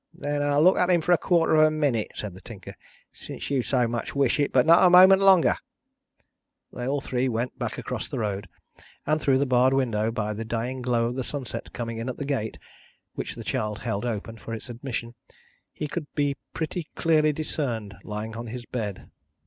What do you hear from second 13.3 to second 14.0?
the child